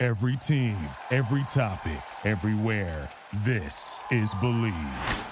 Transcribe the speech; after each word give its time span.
Every 0.00 0.36
team, 0.36 0.76
every 1.10 1.42
topic, 1.48 1.98
everywhere. 2.24 3.08
This 3.44 4.00
is 4.12 4.32
Bleav. 4.34 5.24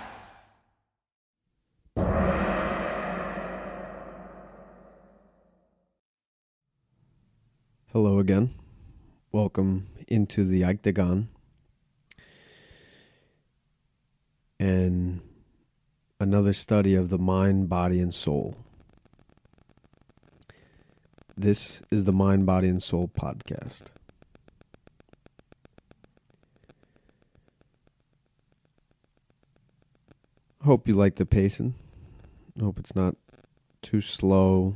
Hello 7.92 8.18
again. 8.18 8.56
Welcome 9.30 9.86
into 10.08 10.42
the 10.44 10.64
Octagon. 10.64 11.28
And 14.58 15.20
another 16.18 16.52
study 16.52 16.96
of 16.96 17.10
the 17.10 17.18
mind, 17.18 17.68
body, 17.68 18.00
and 18.00 18.12
soul. 18.12 18.56
This 21.36 21.82
is 21.92 22.02
the 22.02 22.12
Mind, 22.12 22.46
Body, 22.46 22.66
and 22.66 22.82
Soul 22.82 23.08
podcast. 23.16 23.82
Hope 30.66 30.88
you 30.88 30.94
like 30.94 31.14
the 31.14 31.24
pacing. 31.24 31.76
Hope 32.60 32.80
it's 32.80 32.96
not 32.96 33.14
too 33.82 34.00
slow. 34.00 34.74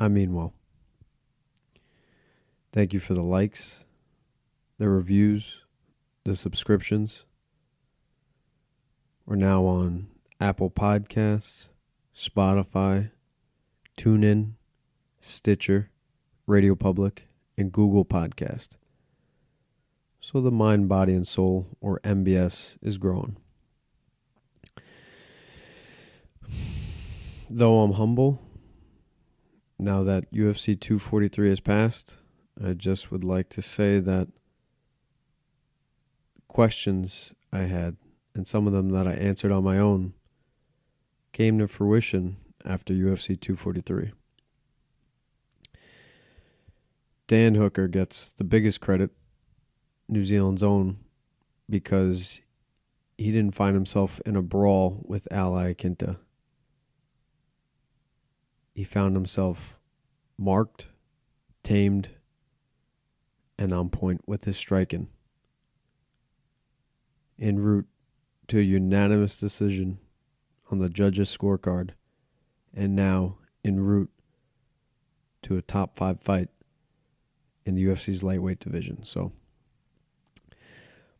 I 0.00 0.08
mean 0.08 0.34
well. 0.34 0.54
Thank 2.72 2.92
you 2.92 2.98
for 2.98 3.14
the 3.14 3.22
likes, 3.22 3.84
the 4.78 4.88
reviews, 4.88 5.60
the 6.24 6.34
subscriptions. 6.34 7.22
We're 9.24 9.36
now 9.36 9.62
on 9.66 10.08
Apple 10.40 10.68
Podcasts, 10.68 11.66
Spotify, 12.12 13.12
TuneIn, 13.96 14.54
Stitcher, 15.20 15.90
Radio 16.48 16.74
Public, 16.74 17.25
and 17.56 17.72
Google 17.72 18.04
Podcast. 18.04 18.70
So 20.20 20.40
the 20.40 20.50
mind, 20.50 20.88
body, 20.88 21.14
and 21.14 21.26
soul, 21.26 21.68
or 21.80 22.00
MBS, 22.00 22.76
is 22.82 22.98
growing. 22.98 23.36
Though 27.48 27.80
I'm 27.80 27.92
humble, 27.92 28.42
now 29.78 30.02
that 30.02 30.32
UFC 30.32 30.78
243 30.78 31.48
has 31.48 31.60
passed, 31.60 32.16
I 32.62 32.72
just 32.72 33.12
would 33.12 33.22
like 33.22 33.48
to 33.50 33.62
say 33.62 34.00
that 34.00 34.28
questions 36.48 37.32
I 37.52 37.60
had, 37.60 37.96
and 38.34 38.48
some 38.48 38.66
of 38.66 38.72
them 38.72 38.90
that 38.90 39.06
I 39.06 39.12
answered 39.12 39.52
on 39.52 39.62
my 39.62 39.78
own, 39.78 40.14
came 41.32 41.58
to 41.58 41.68
fruition 41.68 42.38
after 42.64 42.94
UFC 42.94 43.38
243. 43.40 44.12
Dan 47.28 47.56
Hooker 47.56 47.88
gets 47.88 48.30
the 48.30 48.44
biggest 48.44 48.80
credit, 48.80 49.10
New 50.08 50.24
Zealand's 50.24 50.62
own, 50.62 50.98
because 51.68 52.40
he 53.18 53.32
didn't 53.32 53.54
find 53.54 53.74
himself 53.74 54.20
in 54.24 54.36
a 54.36 54.42
brawl 54.42 55.02
with 55.04 55.26
Al 55.32 55.52
Iaquinta. 55.52 56.18
He 58.74 58.84
found 58.84 59.16
himself 59.16 59.78
marked, 60.38 60.88
tamed, 61.64 62.10
and 63.58 63.72
on 63.72 63.88
point 63.88 64.20
with 64.26 64.44
his 64.44 64.56
striking. 64.56 65.08
En 67.40 67.58
route 67.58 67.88
to 68.48 68.58
a 68.58 68.62
unanimous 68.62 69.36
decision 69.36 69.98
on 70.70 70.78
the 70.78 70.88
judges' 70.88 71.36
scorecard, 71.36 71.90
and 72.72 72.94
now 72.94 73.38
en 73.64 73.80
route 73.80 74.10
to 75.42 75.56
a 75.56 75.62
top 75.62 75.96
five 75.96 76.20
fight 76.20 76.50
in 77.66 77.74
the 77.74 77.84
UFC's 77.84 78.22
lightweight 78.22 78.60
division. 78.60 79.04
So, 79.04 79.32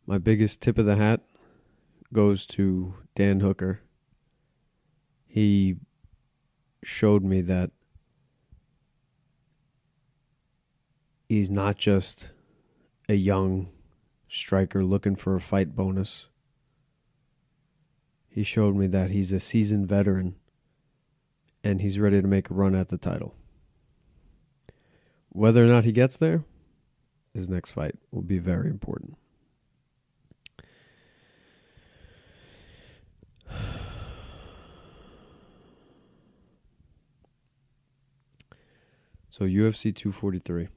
my 0.07 0.17
biggest 0.17 0.61
tip 0.61 0.77
of 0.77 0.85
the 0.85 0.95
hat 0.95 1.21
goes 2.13 2.45
to 2.47 2.95
Dan 3.13 3.41
Hooker. 3.41 3.81
He 5.27 5.75
showed 6.81 7.23
me 7.23 7.41
that 7.41 7.71
he's 11.27 11.49
not 11.49 11.77
just 11.77 12.29
a 13.09 13.15
young 13.15 13.69
striker 14.29 14.83
looking 14.83 15.17
for 15.17 15.35
a 15.35 15.41
fight 15.41 15.75
bonus. 15.75 16.27
He 18.29 18.43
showed 18.43 18.75
me 18.75 18.87
that 18.87 19.11
he's 19.11 19.33
a 19.33 19.39
seasoned 19.39 19.87
veteran 19.87 20.35
and 21.63 21.81
he's 21.81 21.99
ready 21.99 22.21
to 22.21 22.27
make 22.27 22.49
a 22.49 22.53
run 22.53 22.73
at 22.75 22.87
the 22.87 22.97
title. 22.97 23.35
Whether 25.37 25.63
or 25.63 25.67
not 25.67 25.85
he 25.85 25.91
gets 25.91 26.17
there, 26.17 26.43
his 27.31 27.47
next 27.47 27.69
fight 27.69 27.93
will 28.09 28.23
be 28.23 28.39
very 28.39 28.71
important. 28.71 29.19
So 39.29 39.45
UFC 39.45 39.95
243. 39.95 40.69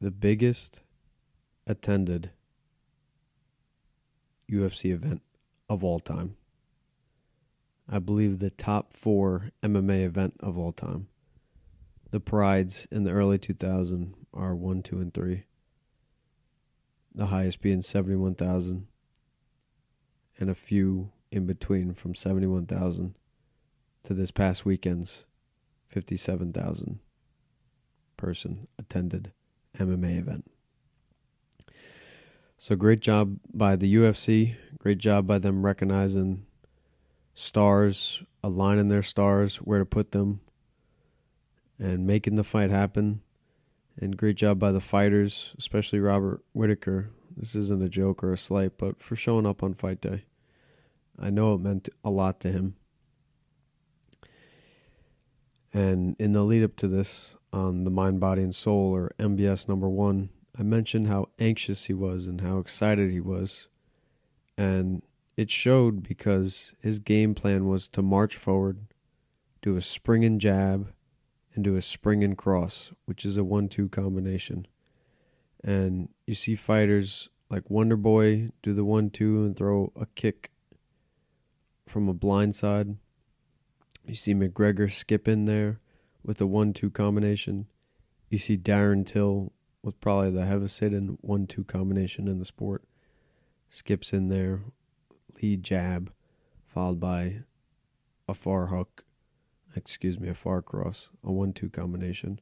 The 0.00 0.10
biggest 0.10 0.80
attended 1.66 2.30
UFC 4.50 4.90
event 4.90 5.20
of 5.68 5.84
all 5.84 6.00
time. 6.00 6.38
I 7.86 7.98
believe 7.98 8.38
the 8.38 8.48
top 8.48 8.94
4 8.94 9.50
MMA 9.62 10.02
event 10.02 10.36
of 10.40 10.56
all 10.56 10.72
time. 10.72 11.08
The 12.10 12.20
prides 12.20 12.88
in 12.90 13.04
the 13.04 13.12
early 13.12 13.38
2000s 13.38 14.14
are 14.34 14.54
1, 14.54 14.82
2 14.82 15.00
and 15.00 15.14
3. 15.14 15.44
The 17.14 17.26
highest 17.26 17.60
being 17.60 17.82
71,000 17.82 18.86
and 20.38 20.50
a 20.50 20.54
few 20.54 21.12
in 21.30 21.46
between 21.46 21.94
from 21.94 22.14
71,000 22.14 23.14
to 24.04 24.14
this 24.14 24.30
past 24.30 24.64
weekend's 24.64 25.24
57,000 25.88 27.00
person 28.16 28.66
attended 28.78 29.32
MMA 29.78 30.18
event. 30.18 30.50
So 32.58 32.76
great 32.76 33.00
job 33.00 33.38
by 33.52 33.76
the 33.76 33.94
UFC. 33.94 34.56
Great 34.78 34.98
job 34.98 35.26
by 35.26 35.38
them 35.38 35.64
recognizing 35.64 36.46
stars, 37.34 38.22
aligning 38.42 38.88
their 38.88 39.02
stars, 39.02 39.56
where 39.56 39.78
to 39.78 39.86
put 39.86 40.12
them, 40.12 40.40
and 41.80 42.06
making 42.06 42.36
the 42.36 42.44
fight 42.44 42.70
happen. 42.70 43.22
And 43.98 44.16
great 44.16 44.36
job 44.36 44.58
by 44.58 44.70
the 44.70 44.80
fighters, 44.80 45.54
especially 45.58 45.98
Robert 45.98 46.42
Whitaker. 46.52 47.10
This 47.36 47.54
isn't 47.54 47.82
a 47.82 47.88
joke 47.88 48.22
or 48.22 48.32
a 48.32 48.38
slight, 48.38 48.78
but 48.78 49.02
for 49.02 49.16
showing 49.16 49.46
up 49.46 49.62
on 49.62 49.74
fight 49.74 50.00
day. 50.00 50.24
I 51.18 51.30
know 51.30 51.54
it 51.54 51.60
meant 51.60 51.88
a 52.04 52.10
lot 52.10 52.40
to 52.40 52.52
him. 52.52 52.76
And 55.72 56.16
in 56.18 56.32
the 56.32 56.42
lead 56.42 56.64
up 56.64 56.76
to 56.76 56.88
this, 56.88 57.34
on 57.52 57.84
the 57.84 57.90
Mind, 57.90 58.20
Body, 58.20 58.42
and 58.42 58.54
Soul, 58.54 58.94
or 58.94 59.12
MBS 59.18 59.68
number 59.68 59.88
one, 59.88 60.30
I 60.58 60.62
mentioned 60.62 61.06
how 61.06 61.28
anxious 61.38 61.84
he 61.84 61.94
was 61.94 62.26
and 62.26 62.40
how 62.40 62.58
excited 62.58 63.10
he 63.10 63.20
was. 63.20 63.68
And 64.58 65.02
it 65.36 65.50
showed 65.50 66.02
because 66.02 66.72
his 66.80 66.98
game 66.98 67.34
plan 67.34 67.66
was 67.66 67.88
to 67.88 68.02
march 68.02 68.36
forward, 68.36 68.78
do 69.62 69.76
a 69.76 69.82
spring 69.82 70.24
and 70.24 70.40
jab, 70.40 70.92
and 71.60 71.64
do 71.64 71.76
a 71.76 71.82
spring 71.82 72.24
and 72.24 72.38
cross, 72.38 72.90
which 73.04 73.26
is 73.26 73.36
a 73.36 73.44
one 73.44 73.68
two 73.68 73.90
combination. 73.90 74.66
And 75.62 76.08
you 76.26 76.34
see 76.34 76.56
fighters 76.56 77.28
like 77.50 77.68
Wonder 77.68 77.98
Boy 77.98 78.50
do 78.62 78.72
the 78.72 78.84
one 78.84 79.10
two 79.10 79.44
and 79.44 79.54
throw 79.54 79.92
a 79.94 80.06
kick 80.14 80.50
from 81.86 82.08
a 82.08 82.14
blind 82.14 82.56
side. 82.56 82.96
You 84.06 84.14
see 84.14 84.34
McGregor 84.34 84.90
skip 84.90 85.28
in 85.28 85.44
there 85.44 85.80
with 86.24 86.40
a 86.40 86.46
one-two 86.46 86.90
combination. 86.90 87.66
You 88.30 88.38
see 88.38 88.56
Darren 88.56 89.04
Till 89.04 89.52
with 89.82 90.00
probably 90.00 90.30
the 90.30 90.46
heaviest 90.46 90.80
hitting 90.80 91.18
one-two 91.20 91.64
combination 91.64 92.26
in 92.26 92.38
the 92.38 92.44
sport. 92.44 92.84
Skips 93.68 94.12
in 94.12 94.28
there, 94.28 94.62
lead 95.42 95.62
jab, 95.62 96.12
followed 96.66 97.00
by 97.00 97.40
a 98.26 98.34
far 98.34 98.68
hook, 98.68 99.04
excuse 99.76 100.18
me, 100.18 100.28
a 100.28 100.34
far 100.34 100.62
cross, 100.62 101.08
a 101.24 101.32
one-two 101.32 101.70
combination. 101.70 102.40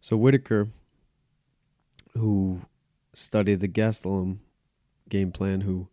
So 0.00 0.16
Whitaker, 0.16 0.68
who 2.14 2.62
studied 3.14 3.60
the 3.60 3.68
Gastelum 3.68 4.38
game 5.08 5.32
plan, 5.32 5.62
who 5.62 5.88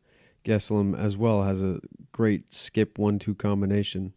Gastelum 0.46 0.98
as 0.98 1.18
well 1.18 1.44
has 1.44 1.62
a 1.62 1.80
great 2.12 2.54
skip 2.54 2.98
one-two 2.98 3.36
combination, 3.36 4.14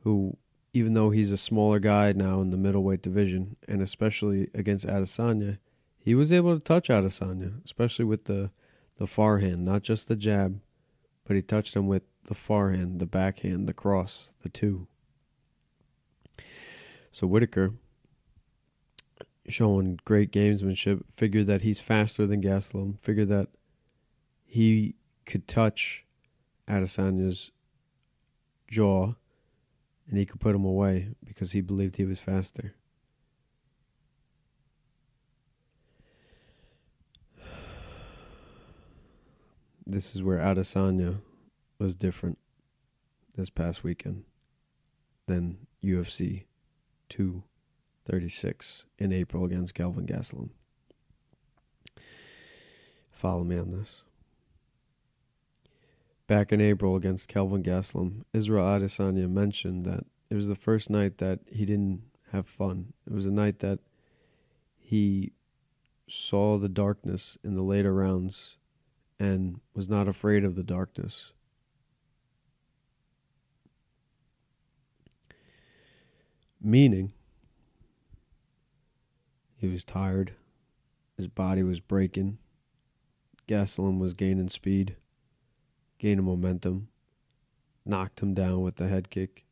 who 0.00 0.36
even 0.72 0.94
though 0.94 1.10
he's 1.10 1.32
a 1.32 1.36
smaller 1.36 1.78
guy 1.78 2.12
now 2.12 2.40
in 2.40 2.50
the 2.50 2.56
middleweight 2.56 3.02
division, 3.02 3.56
and 3.66 3.82
especially 3.82 4.48
against 4.54 4.86
Adesanya, 4.86 5.58
he 5.98 6.14
was 6.14 6.32
able 6.32 6.56
to 6.56 6.62
touch 6.62 6.88
Adesanya, 6.88 7.62
especially 7.64 8.04
with 8.04 8.24
the 8.24 8.50
the 8.96 9.06
far 9.06 9.38
hand, 9.38 9.64
not 9.64 9.82
just 9.82 10.08
the 10.08 10.16
jab, 10.16 10.60
but 11.24 11.34
he 11.34 11.40
touched 11.40 11.74
him 11.74 11.86
with 11.86 12.02
the 12.24 12.34
far 12.34 12.70
hand, 12.70 13.00
the 13.00 13.06
backhand, 13.06 13.66
the 13.66 13.72
cross, 13.72 14.30
the 14.42 14.48
two. 14.50 14.86
So 17.12 17.26
Whitaker, 17.26 17.72
showing 19.48 19.98
great 20.04 20.30
gamesmanship, 20.30 21.02
figured 21.12 21.46
that 21.48 21.62
he's 21.62 21.80
faster 21.80 22.26
than 22.26 22.42
Gastelum, 22.42 22.98
figured 23.00 23.28
that 23.28 23.48
he 24.44 24.94
could 25.26 25.48
touch 25.48 26.04
Adesanya's 26.68 27.50
jaw 28.68 29.14
and 30.08 30.18
he 30.18 30.26
could 30.26 30.40
put 30.40 30.54
him 30.54 30.64
away 30.64 31.10
because 31.24 31.52
he 31.52 31.60
believed 31.60 31.96
he 31.96 32.04
was 32.04 32.20
faster. 32.20 32.74
This 39.86 40.14
is 40.14 40.22
where 40.22 40.38
Adesanya 40.38 41.20
was 41.80 41.96
different 41.96 42.38
this 43.36 43.50
past 43.50 43.82
weekend 43.82 44.24
than 45.26 45.66
UFC 45.82 46.44
236 47.10 48.86
in 48.98 49.12
April 49.12 49.44
against 49.44 49.74
Kelvin 49.74 50.06
Gastelum. 50.06 50.50
Follow 53.10 53.44
me 53.44 53.58
on 53.58 53.70
this. 53.72 54.02
Back 56.26 56.52
in 56.52 56.60
April 56.60 56.96
against 56.96 57.28
Kelvin 57.28 57.62
Gastelum, 57.62 58.24
Israel 58.32 58.64
Adesanya 58.64 59.28
mentioned 59.28 59.84
that 59.84 60.06
it 60.30 60.36
was 60.36 60.48
the 60.48 60.54
first 60.54 60.88
night 60.88 61.18
that 61.18 61.40
he 61.50 61.66
didn't 61.66 62.04
have 62.32 62.46
fun. 62.46 62.92
It 63.06 63.12
was 63.12 63.26
a 63.26 63.30
night 63.30 63.58
that 63.58 63.80
he 64.78 65.32
saw 66.06 66.56
the 66.56 66.68
darkness 66.68 67.36
in 67.44 67.54
the 67.54 67.62
later 67.62 67.92
rounds 67.92 68.56
and 69.18 69.60
was 69.74 69.88
not 69.88 70.08
afraid 70.08 70.44
of 70.44 70.54
the 70.54 70.62
darkness. 70.62 71.32
Meaning, 76.62 77.12
he 79.56 79.66
was 79.66 79.84
tired, 79.84 80.32
his 81.16 81.26
body 81.26 81.62
was 81.62 81.80
breaking, 81.80 82.38
Gastelum 83.48 83.98
was 83.98 84.14
gaining 84.14 84.48
speed 84.48 84.96
gained 86.00 86.22
momentum, 86.24 86.88
knocked 87.84 88.20
him 88.20 88.34
down 88.34 88.62
with 88.62 88.76
the 88.76 88.88
head 88.88 89.10
kick. 89.10 89.44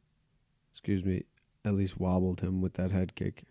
Excuse 0.73 1.05
me, 1.05 1.25
at 1.65 1.75
least 1.75 2.01
wobbled 2.01 2.41
him 2.41 2.61
with 2.61 2.75
that 2.75 2.91
head 2.91 3.15
kick. 3.15 3.43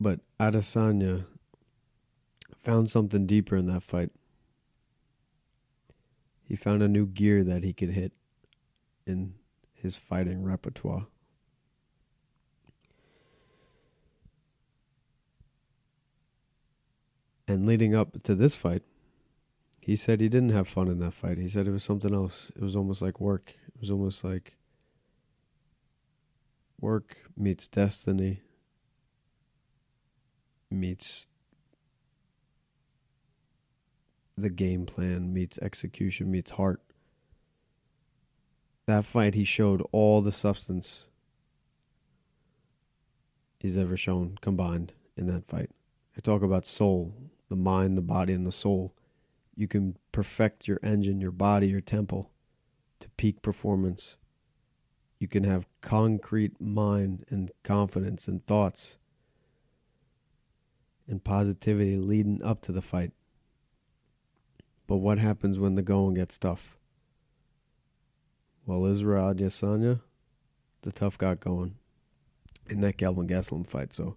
But 0.00 0.20
Adesanya 0.38 1.26
found 2.56 2.90
something 2.90 3.26
deeper 3.26 3.56
in 3.56 3.66
that 3.66 3.82
fight. 3.82 4.12
He 6.44 6.54
found 6.54 6.82
a 6.82 6.88
new 6.88 7.06
gear 7.06 7.42
that 7.42 7.64
he 7.64 7.72
could 7.72 7.90
hit 7.90 8.12
in 9.06 9.34
his 9.74 9.96
fighting 9.96 10.42
repertoire. 10.42 11.06
And 17.48 17.64
leading 17.66 17.94
up 17.94 18.22
to 18.24 18.34
this 18.34 18.56
fight, 18.56 18.82
he 19.80 19.94
said 19.94 20.20
he 20.20 20.28
didn't 20.28 20.50
have 20.50 20.66
fun 20.66 20.88
in 20.88 20.98
that 20.98 21.14
fight. 21.14 21.38
He 21.38 21.48
said 21.48 21.68
it 21.68 21.70
was 21.70 21.84
something 21.84 22.12
else. 22.12 22.50
It 22.56 22.62
was 22.62 22.74
almost 22.74 23.00
like 23.00 23.20
work. 23.20 23.54
It 23.68 23.80
was 23.80 23.90
almost 23.90 24.24
like 24.24 24.56
work 26.80 27.16
meets 27.36 27.68
destiny 27.68 28.42
meets 30.70 31.26
the 34.36 34.50
game 34.50 34.84
plan 34.84 35.32
meets 35.32 35.58
execution 35.58 36.30
meets 36.30 36.52
heart. 36.52 36.80
That 38.86 39.04
fight, 39.04 39.34
he 39.34 39.44
showed 39.44 39.82
all 39.90 40.22
the 40.22 40.32
substance 40.32 41.06
he's 43.58 43.76
ever 43.76 43.96
shown 43.96 44.38
combined 44.40 44.92
in 45.16 45.26
that 45.26 45.46
fight. 45.46 45.70
I 46.16 46.20
talk 46.20 46.42
about 46.42 46.66
soul, 46.66 47.12
the 47.48 47.56
mind, 47.56 47.96
the 47.96 48.02
body, 48.02 48.32
and 48.32 48.46
the 48.46 48.52
soul. 48.52 48.94
You 49.56 49.66
can 49.66 49.96
perfect 50.12 50.68
your 50.68 50.78
engine, 50.82 51.20
your 51.20 51.32
body, 51.32 51.66
your 51.66 51.80
temple 51.80 52.30
to 53.00 53.08
peak 53.16 53.42
performance. 53.42 54.16
You 55.18 55.26
can 55.26 55.44
have 55.44 55.66
concrete 55.80 56.60
mind 56.60 57.24
and 57.28 57.50
confidence 57.64 58.28
and 58.28 58.46
thoughts 58.46 58.98
and 61.08 61.24
positivity 61.24 61.96
leading 61.96 62.42
up 62.42 62.62
to 62.62 62.72
the 62.72 62.82
fight. 62.82 63.12
But 64.86 64.98
what 64.98 65.18
happens 65.18 65.58
when 65.58 65.74
the 65.74 65.82
going 65.82 66.14
gets 66.14 66.38
tough? 66.38 66.75
Well, 68.66 68.84
Israel 68.86 69.32
Adesanya, 69.32 70.00
the 70.82 70.90
tough 70.90 71.16
got 71.16 71.38
going 71.38 71.76
in 72.68 72.80
that 72.80 72.98
Kelvin 72.98 73.28
Gastelum 73.28 73.64
fight. 73.64 73.94
So 73.94 74.16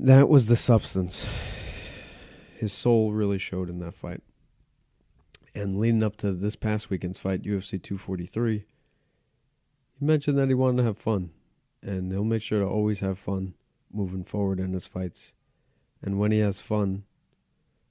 that 0.00 0.28
was 0.28 0.46
the 0.46 0.56
substance. 0.56 1.24
His 2.58 2.72
soul 2.72 3.12
really 3.12 3.38
showed 3.38 3.70
in 3.70 3.78
that 3.78 3.94
fight. 3.94 4.20
And 5.54 5.78
leading 5.78 6.02
up 6.02 6.16
to 6.18 6.32
this 6.32 6.56
past 6.56 6.90
weekend's 6.90 7.18
fight, 7.18 7.42
UFC 7.42 7.80
243, 7.80 8.64
he 9.98 10.04
mentioned 10.04 10.38
that 10.38 10.48
he 10.48 10.54
wanted 10.54 10.78
to 10.78 10.84
have 10.84 10.98
fun. 10.98 11.30
And 11.82 12.10
he'll 12.10 12.24
make 12.24 12.42
sure 12.42 12.60
to 12.60 12.66
always 12.66 13.00
have 13.00 13.18
fun 13.18 13.54
moving 13.92 14.24
forward 14.24 14.58
in 14.58 14.72
his 14.72 14.86
fights. 14.86 15.32
And 16.00 16.18
when 16.18 16.32
he 16.32 16.40
has 16.40 16.58
fun, 16.58 17.04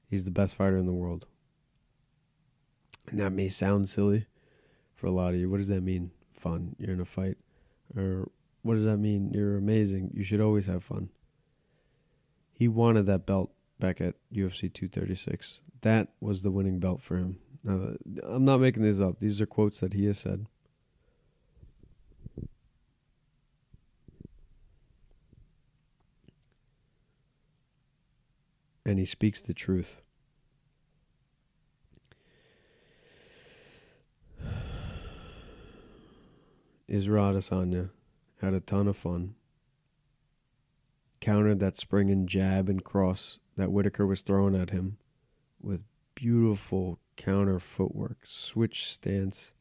he's 0.09 0.25
the 0.25 0.31
best 0.31 0.55
fighter 0.55 0.77
in 0.77 0.85
the 0.85 0.91
world. 0.91 1.27
And 3.07 3.19
that 3.21 3.31
may 3.31 3.47
sound 3.47 3.87
silly 3.87 4.25
for 5.01 5.07
a 5.07 5.11
lot 5.11 5.33
of 5.33 5.39
you. 5.39 5.49
What 5.49 5.57
does 5.57 5.67
that 5.69 5.81
mean? 5.81 6.11
Fun. 6.31 6.75
You're 6.77 6.93
in 6.93 7.01
a 7.01 7.05
fight. 7.05 7.37
Or 7.97 8.29
what 8.61 8.75
does 8.75 8.85
that 8.85 8.97
mean? 8.97 9.31
You're 9.33 9.57
amazing. 9.57 10.11
You 10.13 10.23
should 10.23 10.39
always 10.39 10.67
have 10.67 10.83
fun. 10.83 11.09
He 12.53 12.67
wanted 12.67 13.07
that 13.07 13.25
belt 13.25 13.51
back 13.79 13.99
at 13.99 14.13
UFC 14.31 14.71
236. 14.71 15.61
That 15.81 16.09
was 16.21 16.43
the 16.43 16.51
winning 16.51 16.79
belt 16.79 17.01
for 17.01 17.17
him. 17.17 17.39
Now, 17.63 17.95
I'm 18.23 18.45
not 18.45 18.61
making 18.61 18.83
these 18.83 19.01
up. 19.01 19.19
These 19.19 19.41
are 19.41 19.47
quotes 19.47 19.79
that 19.79 19.93
he 19.93 20.05
has 20.05 20.19
said. 20.19 20.45
And 28.85 28.99
he 28.99 29.05
speaks 29.05 29.41
the 29.41 29.55
truth. 29.55 29.99
Israel 36.91 37.33
Adesanya 37.33 37.89
had 38.41 38.53
a 38.53 38.59
ton 38.59 38.85
of 38.85 38.97
fun 38.97 39.35
countered 41.21 41.61
that 41.61 41.77
spring 41.77 42.09
and 42.09 42.27
jab 42.27 42.67
and 42.67 42.83
cross 42.83 43.39
that 43.55 43.71
Whitaker 43.71 44.05
was 44.05 44.19
throwing 44.19 44.57
at 44.57 44.71
him 44.71 44.97
with 45.61 45.83
beautiful 46.15 46.99
counter 47.15 47.59
footwork, 47.59 48.25
switch 48.25 48.91
stance, 48.91 49.53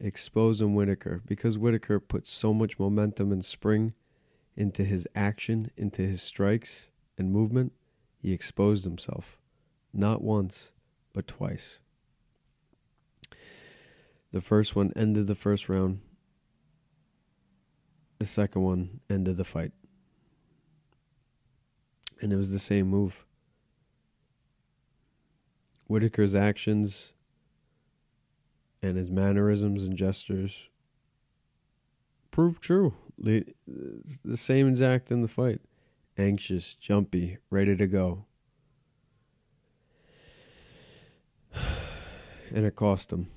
exposing 0.00 0.74
Whitaker 0.74 1.22
because 1.24 1.56
Whitaker 1.56 2.00
put 2.00 2.26
so 2.26 2.52
much 2.52 2.76
momentum 2.76 3.30
and 3.30 3.44
spring 3.44 3.94
into 4.56 4.82
his 4.82 5.06
action, 5.14 5.70
into 5.76 6.02
his 6.02 6.22
strikes 6.22 6.88
and 7.16 7.30
movement. 7.30 7.72
He 8.20 8.32
exposed 8.32 8.82
himself 8.82 9.38
not 9.92 10.22
once, 10.22 10.72
but 11.12 11.28
twice. 11.28 11.78
The 14.32 14.40
first 14.40 14.74
one 14.74 14.92
ended 14.96 15.28
the 15.28 15.36
first 15.36 15.68
round. 15.68 16.00
The 18.18 18.26
second 18.26 18.62
one 18.62 19.00
ended 19.10 19.36
the 19.36 19.44
fight 19.44 19.72
and 22.24 22.32
it 22.32 22.36
was 22.36 22.50
the 22.50 22.58
same 22.58 22.88
move. 22.88 23.26
Whitaker's 25.86 26.34
actions 26.34 27.12
and 28.82 28.96
his 28.96 29.10
mannerisms 29.10 29.84
and 29.84 29.94
gestures 29.94 30.68
proved 32.30 32.62
true. 32.62 32.94
The 33.18 33.44
same 34.34 34.68
exact 34.68 35.10
in 35.10 35.20
the 35.20 35.28
fight. 35.28 35.60
Anxious, 36.16 36.74
jumpy, 36.74 37.36
ready 37.50 37.76
to 37.76 37.86
go. 37.86 38.24
and 41.54 42.64
it 42.64 42.74
cost 42.74 43.12
him. 43.12 43.28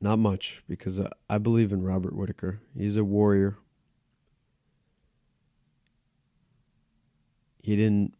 Not 0.00 0.18
much, 0.18 0.62
because 0.68 1.00
I 1.28 1.38
believe 1.38 1.72
in 1.72 1.82
Robert 1.82 2.14
Whitaker. 2.14 2.60
He's 2.76 2.96
a 2.96 3.02
warrior. 3.02 3.58
He 7.60 7.74
didn't 7.74 8.14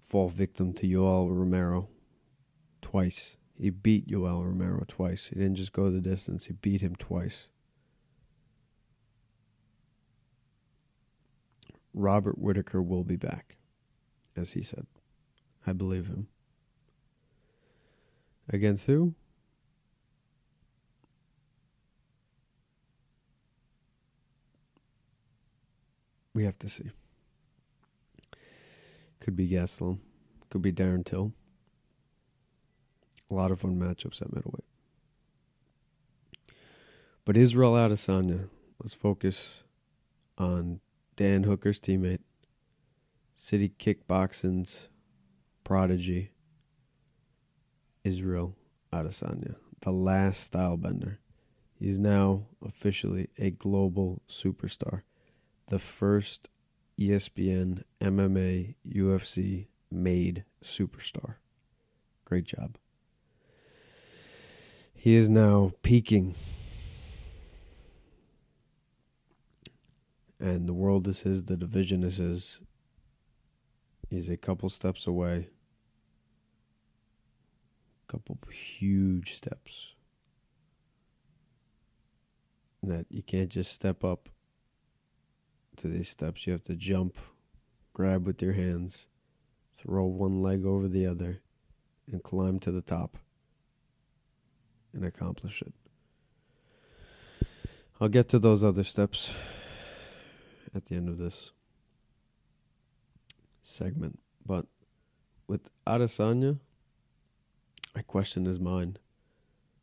fall 0.00 0.28
victim 0.28 0.72
to 0.74 0.86
Yoel 0.86 1.28
Romero 1.28 1.88
twice. 2.80 3.36
He 3.58 3.70
beat 3.70 4.08
Yoel 4.08 4.44
Romero 4.44 4.84
twice. 4.86 5.26
He 5.26 5.34
didn't 5.34 5.56
just 5.56 5.72
go 5.72 5.90
the 5.90 6.00
distance, 6.00 6.46
he 6.46 6.52
beat 6.52 6.80
him 6.80 6.94
twice. 6.94 7.48
Robert 11.94 12.38
Whitaker 12.38 12.80
will 12.80 13.04
be 13.04 13.16
back, 13.16 13.56
as 14.36 14.52
he 14.52 14.62
said. 14.62 14.86
I 15.66 15.72
believe 15.72 16.06
him. 16.06 16.28
Against 18.48 18.86
who? 18.86 19.14
We 26.34 26.44
have 26.44 26.58
to 26.60 26.68
see. 26.68 26.90
Could 29.20 29.36
be 29.36 29.48
Gastelum. 29.48 29.98
Could 30.50 30.62
be 30.62 30.72
Darren 30.72 31.04
Till. 31.04 31.32
A 33.30 33.34
lot 33.34 33.50
of 33.50 33.60
fun 33.60 33.78
matchups 33.78 34.20
at 34.20 34.32
middleweight. 34.32 34.64
But 37.24 37.36
Israel 37.36 37.74
Adesanya, 37.74 38.48
let's 38.82 38.94
focus 38.94 39.62
on 40.36 40.80
Dan 41.16 41.44
Hooker's 41.44 41.78
teammate, 41.78 42.18
City 43.36 43.72
Kickboxing's 43.78 44.88
prodigy, 45.62 46.32
Israel 48.02 48.56
Adesanya, 48.92 49.54
the 49.82 49.92
last 49.92 50.42
style 50.42 50.76
bender. 50.76 51.20
He's 51.78 51.98
now 51.98 52.46
officially 52.64 53.28
a 53.38 53.50
global 53.50 54.22
superstar, 54.28 55.02
the 55.72 55.78
first 55.78 56.50
ESPN 57.00 57.82
MMA 57.98 58.74
UFC 58.86 59.68
made 59.90 60.44
superstar. 60.62 61.36
Great 62.26 62.44
job. 62.44 62.76
He 64.92 65.14
is 65.14 65.30
now 65.30 65.72
peaking. 65.80 66.34
And 70.38 70.68
the 70.68 70.74
world 70.74 71.08
is 71.08 71.22
his, 71.22 71.44
the 71.44 71.56
division 71.56 72.04
is 72.04 72.18
his. 72.18 72.60
He's 74.10 74.28
a 74.28 74.36
couple 74.36 74.68
steps 74.68 75.06
away. 75.06 75.48
Couple 78.08 78.36
huge 78.50 79.36
steps. 79.36 79.94
That 82.82 83.06
you 83.08 83.22
can't 83.22 83.48
just 83.48 83.72
step 83.72 84.04
up 84.04 84.28
to 85.76 85.88
these 85.88 86.08
steps. 86.08 86.46
You 86.46 86.52
have 86.52 86.64
to 86.64 86.74
jump, 86.74 87.16
grab 87.92 88.26
with 88.26 88.42
your 88.42 88.52
hands, 88.52 89.06
throw 89.74 90.04
one 90.04 90.42
leg 90.42 90.64
over 90.64 90.88
the 90.88 91.06
other, 91.06 91.40
and 92.10 92.22
climb 92.22 92.58
to 92.60 92.70
the 92.70 92.82
top 92.82 93.18
and 94.92 95.04
accomplish 95.04 95.62
it. 95.62 95.72
I'll 98.00 98.08
get 98.08 98.28
to 98.30 98.38
those 98.38 98.64
other 98.64 98.84
steps 98.84 99.32
at 100.74 100.86
the 100.86 100.96
end 100.96 101.08
of 101.08 101.18
this 101.18 101.52
segment. 103.62 104.18
But 104.44 104.66
with 105.46 105.70
Adesanya, 105.86 106.58
I 107.94 108.02
question 108.02 108.44
his 108.44 108.58
mind. 108.58 108.98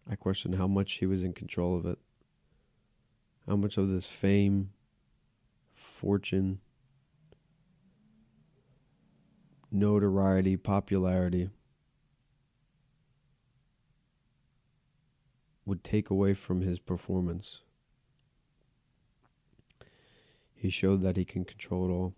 I 0.10 0.15
question 0.15 0.53
how 0.53 0.67
much 0.67 0.93
he 0.93 1.05
was 1.05 1.24
in 1.24 1.34
control 1.34 1.77
of 1.77 1.86
it. 1.86 2.00
How 3.48 3.55
much 3.55 3.77
of 3.77 3.89
this 3.89 4.05
fame, 4.05 4.72
fortune, 6.00 6.60
notoriety, 9.70 10.56
popularity 10.56 11.50
would 15.65 15.84
take 15.84 16.10
away 16.10 16.34
from 16.34 16.62
his 16.62 16.79
performance. 16.79 17.60
He 20.56 20.70
showed 20.70 21.01
that 21.01 21.18
he 21.18 21.25
can 21.25 21.44
control 21.44 21.89
it 21.89 21.91
all. 21.91 22.13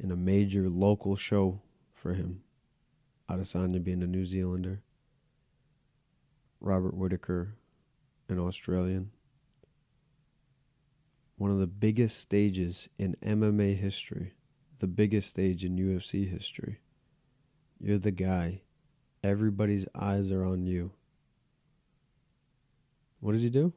In 0.00 0.10
a 0.10 0.16
major 0.16 0.70
local 0.70 1.16
show 1.16 1.60
for 1.92 2.14
him, 2.14 2.40
Adesanya 3.28 3.84
being 3.84 4.02
a 4.02 4.06
New 4.06 4.24
Zealander, 4.24 4.80
Robert 6.60 6.94
Whitaker, 6.94 7.56
an 8.30 8.38
Australian. 8.38 9.10
One 11.38 11.52
of 11.52 11.60
the 11.60 11.68
biggest 11.68 12.18
stages 12.18 12.88
in 12.98 13.16
MMA 13.24 13.76
history, 13.76 14.34
the 14.80 14.88
biggest 14.88 15.30
stage 15.30 15.64
in 15.64 15.76
UFC 15.76 16.28
history. 16.28 16.80
You're 17.80 17.98
the 17.98 18.10
guy. 18.10 18.62
Everybody's 19.22 19.86
eyes 19.94 20.32
are 20.32 20.44
on 20.44 20.66
you. 20.66 20.90
What 23.20 23.32
does 23.32 23.42
he 23.42 23.50
do? 23.50 23.72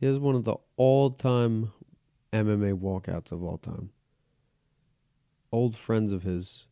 He 0.00 0.06
has 0.06 0.18
one 0.18 0.34
of 0.34 0.42
the 0.42 0.56
all 0.76 1.10
time 1.10 1.72
MMA 2.32 2.78
walkouts 2.78 3.30
of 3.30 3.44
all 3.44 3.58
time. 3.58 3.90
Old 5.52 5.76
friends 5.76 6.12
of 6.12 6.24
his, 6.24 6.66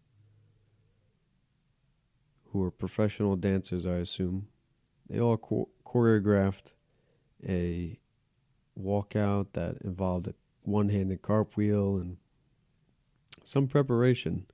who 2.50 2.62
are 2.64 2.70
professional 2.72 3.36
dancers, 3.36 3.86
I 3.86 3.96
assume, 3.96 4.48
they 5.08 5.20
all 5.20 5.36
cho- 5.36 5.68
choreographed 5.86 6.72
a 7.46 7.98
walkout 8.80 9.48
that 9.52 9.78
involved 9.82 10.28
a 10.28 10.34
one 10.62 10.90
handed 10.90 11.22
carp 11.22 11.56
wheel 11.56 11.96
and 11.96 12.18
some 13.42 13.66
preparation. 13.66 14.46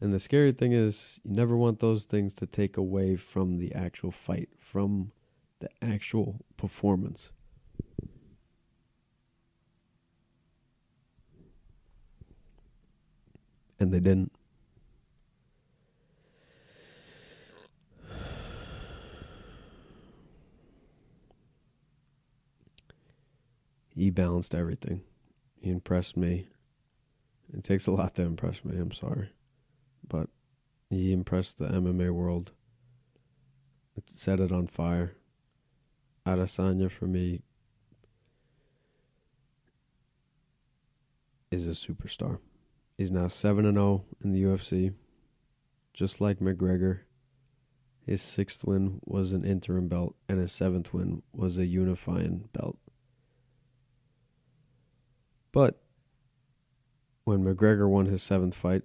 And 0.00 0.14
the 0.14 0.20
scary 0.20 0.52
thing 0.52 0.72
is, 0.72 1.20
you 1.24 1.34
never 1.34 1.56
want 1.56 1.80
those 1.80 2.04
things 2.04 2.32
to 2.34 2.46
take 2.46 2.76
away 2.76 3.16
from 3.16 3.58
the 3.58 3.74
actual 3.74 4.10
fight, 4.10 4.48
from 4.58 5.12
the 5.58 5.68
actual 5.82 6.40
performance. 6.56 7.30
And 13.78 13.92
they 13.92 14.00
didn't. 14.00 14.32
He 23.94 24.10
balanced 24.10 24.54
everything. 24.54 25.02
He 25.60 25.70
impressed 25.70 26.16
me. 26.16 26.46
It 27.52 27.64
takes 27.64 27.86
a 27.86 27.90
lot 27.90 28.14
to 28.14 28.22
impress 28.22 28.64
me, 28.64 28.78
I'm 28.78 28.92
sorry. 28.92 29.30
But 30.06 30.28
he 30.88 31.12
impressed 31.12 31.58
the 31.58 31.66
MMA 31.66 32.12
world. 32.12 32.52
It 33.96 34.04
set 34.14 34.40
it 34.40 34.52
on 34.52 34.66
fire. 34.66 35.16
Adesanya 36.26 36.90
for 36.90 37.06
me 37.06 37.42
is 41.50 41.66
a 41.66 41.70
superstar. 41.70 42.38
He's 42.96 43.10
now 43.10 43.26
7 43.26 43.64
and 43.64 43.76
0 43.76 44.04
in 44.22 44.32
the 44.32 44.42
UFC, 44.42 44.92
just 45.92 46.20
like 46.20 46.38
McGregor. 46.38 47.00
His 48.06 48.22
sixth 48.22 48.64
win 48.64 49.00
was 49.04 49.32
an 49.32 49.44
interim 49.44 49.88
belt, 49.88 50.16
and 50.28 50.38
his 50.38 50.52
seventh 50.52 50.92
win 50.92 51.22
was 51.32 51.58
a 51.58 51.66
unifying 51.66 52.48
belt. 52.52 52.78
But 55.52 55.82
when 57.24 57.44
McGregor 57.44 57.88
won 57.88 58.06
his 58.06 58.22
seventh 58.22 58.54
fight 58.54 58.82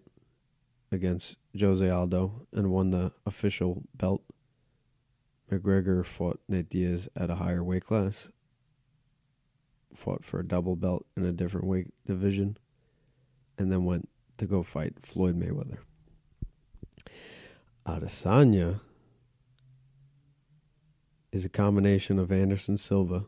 against 0.92 1.38
Jose 1.60 1.88
Aldo 1.88 2.48
and 2.52 2.72
won 2.72 2.92
the 2.92 3.12
official 3.26 3.84
belt, 3.96 4.24
McGregor 5.52 6.06
fought 6.06 6.40
Nate 6.48 6.70
Diaz 6.70 7.08
at 7.16 7.30
a 7.30 7.36
higher 7.36 7.64
weight 7.64 7.86
class, 7.86 8.30
fought 9.94 10.26
for 10.26 10.40
a 10.40 10.48
double 10.48 10.76
belt 10.76 11.06
in 11.16 11.24
a 11.24 11.32
different 11.32 11.68
weight 11.68 11.94
division, 12.06 12.58
and 13.58 13.72
then 13.72 13.86
went 13.86 14.10
to 14.38 14.46
go 14.46 14.64
fight 14.64 14.96
Floyd 15.00 15.40
Mayweather. 15.40 15.78
Adesanya 17.88 18.82
is 21.32 21.46
a 21.46 21.50
combination 21.50 22.18
of 22.18 22.32
Anderson 22.32 22.78
Silva 22.78 23.26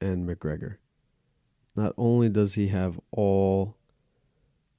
and 0.00 0.28
McGregor. 0.28 0.76
Not 1.76 1.94
only 1.96 2.28
does 2.28 2.54
he 2.54 2.68
have 2.68 3.00
all 3.10 3.76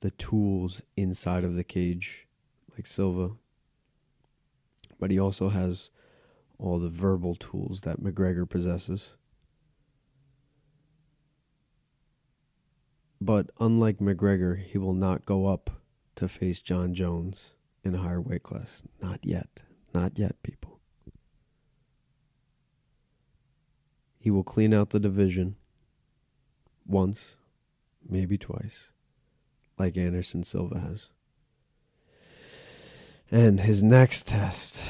the 0.01 0.11
tools 0.11 0.81
inside 0.97 1.43
of 1.43 1.55
the 1.55 1.63
cage, 1.63 2.27
like 2.75 2.85
Silva, 2.85 3.31
but 4.99 5.11
he 5.11 5.19
also 5.19 5.49
has 5.49 5.89
all 6.57 6.79
the 6.79 6.89
verbal 6.89 7.35
tools 7.35 7.81
that 7.81 8.01
McGregor 8.01 8.47
possesses. 8.47 9.11
But 13.19 13.51
unlike 13.59 13.99
McGregor, 13.99 14.59
he 14.59 14.77
will 14.77 14.93
not 14.93 15.25
go 15.25 15.47
up 15.47 15.69
to 16.15 16.27
face 16.27 16.59
Jon 16.59 16.93
Jones 16.93 17.51
in 17.83 17.95
a 17.95 17.99
higher 17.99 18.21
weight 18.21 18.43
class. 18.43 18.83
Not 19.01 19.19
yet. 19.23 19.63
Not 19.93 20.17
yet, 20.17 20.41
people. 20.43 20.79
He 24.19 24.31
will 24.31 24.43
clean 24.43 24.73
out 24.73 24.91
the 24.91 24.99
division 24.99 25.55
once, 26.91 27.35
maybe 28.07 28.37
twice, 28.37 28.89
like 29.77 29.97
Anderson 29.97 30.43
Silva 30.43 30.79
has. 30.79 31.07
And 33.31 33.61
his 33.61 33.81
next 33.81 34.27
test, 34.27 34.81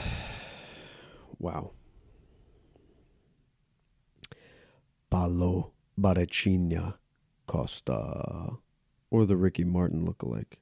wow. 1.39 1.71
Paulo 5.09 5.71
Borrachinha 5.99 6.95
Costa, 7.45 8.57
or 9.09 9.25
the 9.25 9.35
Ricky 9.35 9.63
Martin 9.63 10.07
lookalike. 10.07 10.53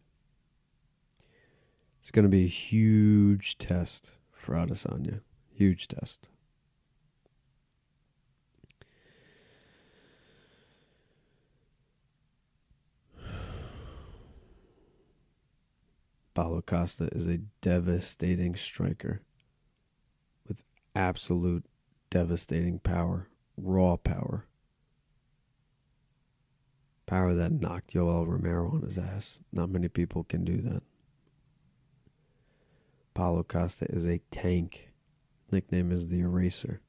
It's 2.02 2.12
going 2.12 2.24
to 2.24 2.30
be 2.30 2.46
a 2.46 2.48
huge 2.48 3.58
test 3.60 4.12
for 4.34 4.56
Adesanya. 4.56 5.22
Huge 5.54 5.88
test. 5.88 6.28
Paulo 16.40 16.62
Costa 16.62 17.10
is 17.12 17.28
a 17.28 17.40
devastating 17.60 18.56
striker 18.56 19.20
with 20.48 20.64
absolute 20.96 21.66
devastating 22.10 22.80
power, 22.80 23.28
raw 23.58 23.98
power. 23.98 24.46
Power 27.06 27.34
that 27.34 27.52
knocked 27.52 27.94
Yoel 27.94 28.26
Romero 28.26 28.72
on 28.72 28.84
his 28.84 28.98
ass. 28.98 29.40
Not 29.52 29.70
many 29.70 29.90
people 29.90 30.24
can 30.24 30.46
do 30.46 30.62
that. 30.62 30.82
Paulo 33.14 33.44
Costa 33.44 33.88
is 33.90 34.08
a 34.08 34.22
tank. 34.32 34.92
Nickname 35.52 35.92
is 35.92 36.08
the 36.08 36.22
Eraser. 36.22 36.80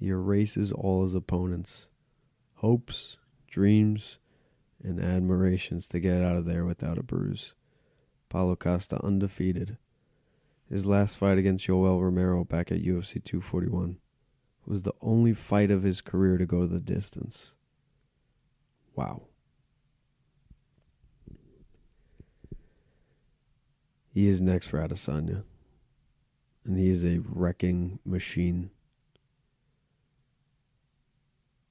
He 0.00 0.08
erases 0.08 0.72
all 0.72 1.02
his 1.02 1.14
opponents' 1.14 1.88
hopes, 2.54 3.18
dreams, 3.46 4.16
and 4.82 4.98
admirations 4.98 5.86
to 5.88 6.00
get 6.00 6.22
out 6.22 6.36
of 6.36 6.46
there 6.46 6.64
without 6.64 6.96
a 6.96 7.02
bruise. 7.02 7.52
Paulo 8.32 8.56
Costa 8.56 8.98
undefeated. 9.04 9.76
His 10.66 10.86
last 10.86 11.18
fight 11.18 11.36
against 11.36 11.66
Yoel 11.66 12.00
Romero 12.00 12.44
back 12.44 12.72
at 12.72 12.82
UFC 12.82 13.22
241 13.22 13.98
was 14.64 14.84
the 14.84 14.94
only 15.02 15.34
fight 15.34 15.70
of 15.70 15.82
his 15.82 16.00
career 16.00 16.38
to 16.38 16.46
go 16.46 16.66
the 16.66 16.80
distance. 16.80 17.52
Wow. 18.96 19.24
He 24.14 24.26
is 24.28 24.40
next 24.40 24.68
for 24.68 24.78
Adesanya. 24.78 25.42
And 26.64 26.78
he 26.78 26.88
is 26.88 27.04
a 27.04 27.18
wrecking 27.18 27.98
machine. 28.02 28.70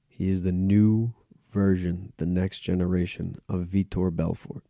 He 0.06 0.28
is 0.28 0.42
the 0.42 0.52
new 0.52 1.12
version, 1.50 2.12
the 2.18 2.26
next 2.26 2.60
generation 2.60 3.40
of 3.48 3.62
Vitor 3.62 4.14
Belfort. 4.14 4.62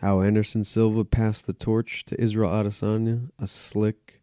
How 0.00 0.20
Anderson 0.20 0.64
Silva 0.64 1.06
passed 1.06 1.46
the 1.46 1.54
torch 1.54 2.04
to 2.04 2.20
Israel 2.20 2.50
Adesanya, 2.50 3.30
a 3.38 3.46
slick, 3.46 4.20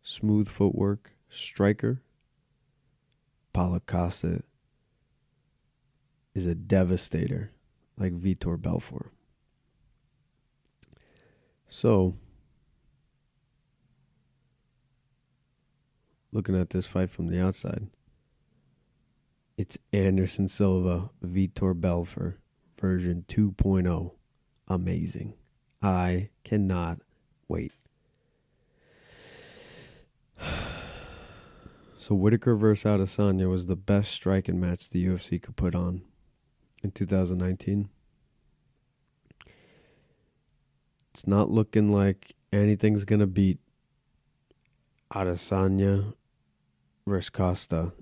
smooth 0.00 0.48
footwork 0.48 1.12
striker. 1.28 2.00
Paulo 3.52 3.80
Costa 3.84 4.42
is 6.34 6.46
a 6.46 6.54
devastator 6.54 7.50
like 7.98 8.12
Vitor 8.12 8.60
Belfort. 8.60 9.10
So, 11.66 12.14
looking 16.30 16.58
at 16.58 16.70
this 16.70 16.86
fight 16.86 17.10
from 17.10 17.26
the 17.26 17.40
outside, 17.40 17.88
it's 19.56 19.78
Anderson 19.92 20.46
Silva, 20.46 21.10
Vitor 21.24 21.78
Belfort 21.78 22.38
version 22.80 23.24
2.0. 23.28 24.12
Amazing. 24.68 25.34
I 25.82 26.30
cannot 26.44 26.98
wait. 27.48 27.72
So 32.02 32.14
Whitaker 32.14 32.56
versus 32.56 32.84
Adesanya 32.84 33.48
was 33.48 33.66
the 33.66 33.76
best 33.76 34.10
striking 34.10 34.58
match 34.58 34.88
the 34.88 35.04
UFC 35.04 35.40
could 35.40 35.54
put 35.54 35.74
on 35.74 36.00
in 36.82 36.92
2019. 36.92 37.90
It's 41.12 41.26
not 41.26 41.50
looking 41.50 41.92
like 41.92 42.34
anything's 42.54 43.04
gonna 43.04 43.26
beat 43.26 43.58
Adesanya 45.12 46.14
versus 47.06 47.28
Costa 47.28 47.92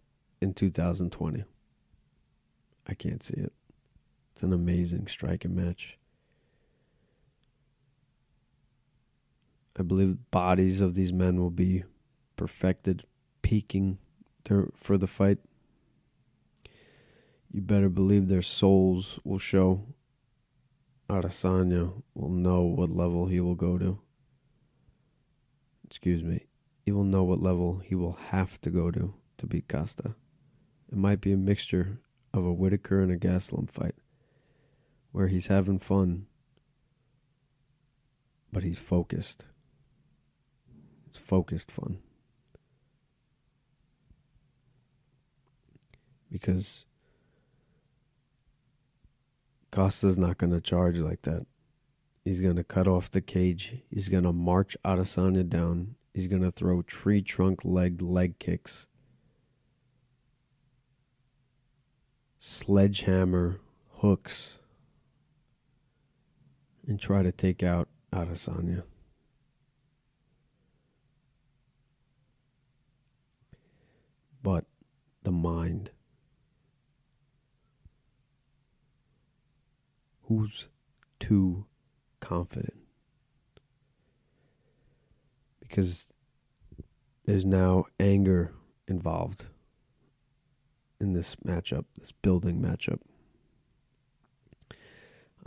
in 0.40 0.54
2020. 0.54 1.44
I 2.86 2.94
can't 2.94 3.22
see 3.22 3.34
it. 3.34 3.52
It's 4.38 4.44
an 4.44 4.52
amazing 4.52 5.08
striking 5.08 5.56
match. 5.56 5.98
I 9.76 9.82
believe 9.82 10.30
bodies 10.30 10.80
of 10.80 10.94
these 10.94 11.12
men 11.12 11.40
will 11.40 11.50
be 11.50 11.82
perfected, 12.36 13.02
peaking 13.42 13.98
for 14.76 14.96
the 14.96 15.08
fight. 15.08 15.38
You 17.50 17.62
better 17.62 17.88
believe 17.88 18.28
their 18.28 18.40
souls 18.40 19.18
will 19.24 19.40
show. 19.40 19.86
Adesanya 21.10 22.00
will 22.14 22.30
know 22.30 22.62
what 22.62 22.90
level 22.90 23.26
he 23.26 23.40
will 23.40 23.56
go 23.56 23.76
to. 23.76 23.98
Excuse 25.84 26.22
me. 26.22 26.46
He 26.84 26.92
will 26.92 27.02
know 27.02 27.24
what 27.24 27.42
level 27.42 27.82
he 27.84 27.96
will 27.96 28.18
have 28.30 28.60
to 28.60 28.70
go 28.70 28.92
to 28.92 29.14
to 29.38 29.46
beat 29.48 29.66
Costa. 29.66 30.14
It 30.92 30.96
might 30.96 31.20
be 31.20 31.32
a 31.32 31.36
mixture 31.36 31.98
of 32.32 32.44
a 32.44 32.52
Whitaker 32.52 33.02
and 33.02 33.10
a 33.10 33.16
Gastelum 33.16 33.68
fight 33.68 33.96
where 35.12 35.28
he's 35.28 35.46
having 35.48 35.78
fun, 35.78 36.26
but 38.52 38.62
he's 38.62 38.78
focused. 38.78 39.46
It's 41.08 41.18
focused 41.18 41.70
fun. 41.70 41.98
Because 46.30 46.84
Costa's 49.70 50.18
not 50.18 50.38
going 50.38 50.52
to 50.52 50.60
charge 50.60 50.98
like 50.98 51.22
that. 51.22 51.46
He's 52.24 52.40
going 52.40 52.56
to 52.56 52.64
cut 52.64 52.86
off 52.86 53.10
the 53.10 53.22
cage. 53.22 53.76
He's 53.90 54.08
going 54.08 54.24
to 54.24 54.32
march 54.32 54.76
Adesanya 54.84 55.48
down. 55.48 55.94
He's 56.12 56.26
going 56.26 56.42
to 56.42 56.50
throw 56.50 56.82
tree 56.82 57.22
trunk 57.22 57.64
leg 57.64 58.02
leg 58.02 58.38
kicks. 58.38 58.86
Sledgehammer 62.38 63.60
hooks 63.98 64.57
and 66.88 66.98
try 66.98 67.22
to 67.22 67.30
take 67.30 67.62
out 67.62 67.86
Adesanya. 68.12 68.82
But 74.42 74.64
the 75.22 75.30
mind. 75.30 75.90
Who's 80.22 80.68
too 81.20 81.66
confident? 82.20 82.74
Because 85.60 86.06
there's 87.26 87.44
now 87.44 87.84
anger 88.00 88.52
involved 88.86 89.46
in 90.98 91.12
this 91.12 91.36
matchup, 91.36 91.84
this 91.98 92.12
building 92.12 92.60
matchup. 92.60 93.00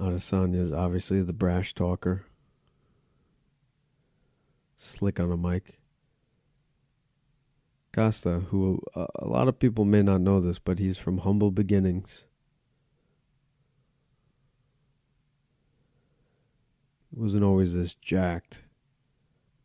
Adesanya 0.01 0.59
is 0.59 0.71
obviously 0.71 1.21
the 1.21 1.31
brash 1.31 1.75
talker, 1.75 2.25
slick 4.79 5.19
on 5.19 5.31
a 5.31 5.37
mic. 5.37 5.77
Costa, 7.93 8.39
who 8.49 8.81
uh, 8.95 9.05
a 9.15 9.27
lot 9.27 9.47
of 9.47 9.59
people 9.59 9.85
may 9.85 10.01
not 10.01 10.21
know 10.21 10.41
this, 10.41 10.57
but 10.57 10.79
he's 10.79 10.97
from 10.97 11.19
humble 11.19 11.51
beginnings. 11.51 12.23
He 17.13 17.19
wasn't 17.19 17.43
always 17.43 17.73
this 17.73 17.93
jacked 17.93 18.61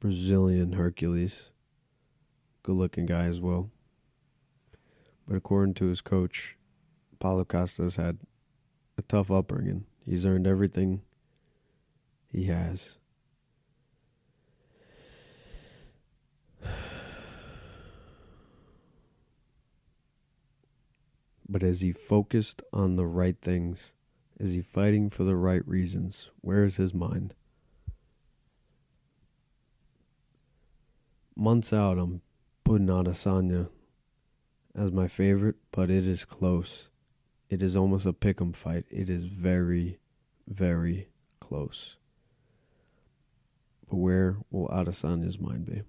Brazilian 0.01 0.73
Hercules. 0.73 1.51
Good 2.63 2.77
looking 2.77 3.07
guy 3.07 3.25
as 3.25 3.41
well. 3.41 3.71
But 5.27 5.37
according 5.37 5.75
to 5.75 5.87
his 5.87 6.03
coach, 6.03 6.59
Paulo 7.21 7.45
Costa's 7.45 7.97
had 7.97 8.19
a 8.99 9.03
tough 9.03 9.31
upbringing. 9.31 9.87
He's 10.07 10.25
earned 10.25 10.47
everything 10.47 11.03
he 12.31 12.45
has. 12.45 12.97
But 21.49 21.63
as 21.63 21.81
he 21.81 21.93
focused 21.93 22.61
on 22.73 22.97
the 22.97 23.07
right 23.07 23.37
things 23.41 23.93
Is 24.39 24.51
he 24.51 24.61
fighting 24.61 25.09
for 25.11 25.25
the 25.25 25.37
right 25.37 25.67
reasons? 25.67 26.31
Where 26.43 26.65
is 26.65 26.77
his 26.77 26.93
mind? 26.93 27.35
Months 31.35 31.73
out, 31.73 31.99
I'm 31.99 32.21
putting 32.65 32.89
Adesanya 32.89 33.69
as 34.75 34.93
my 34.93 35.09
favorite, 35.09 35.57
but 35.71 35.91
it 35.91 36.07
is 36.07 36.25
close. 36.27 36.89
It 37.49 37.63
is 37.63 37.77
almost 37.77 38.07
a 38.07 38.13
pick 38.13 38.41
'em 38.41 38.53
fight. 38.53 38.87
It 38.91 39.09
is 39.09 39.25
very, 39.25 39.99
very 40.49 41.09
close. 41.41 41.97
But 43.89 43.97
where 43.97 44.39
will 44.51 44.69
Adesanya's 44.69 45.39
mind 45.39 45.67
be? 45.67 45.83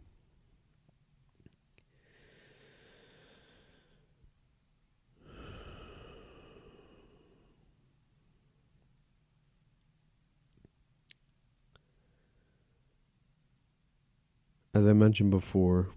As 14.76 14.86
I 14.86 14.94
mentioned 14.94 15.32
before, 15.32 15.88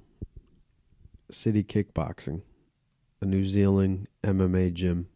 City 1.31 1.62
Kickboxing, 1.62 2.40
a 3.20 3.27
New 3.27 3.44
Zealand 3.44 4.09
MMA 4.25 4.73
gym 4.73 5.09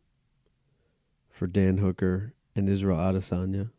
for 1.35 1.49
Dan 1.49 1.79
Hooker 1.79 2.33
and 2.55 2.69
Israel 2.69 2.99
Adesanya. 2.99 3.71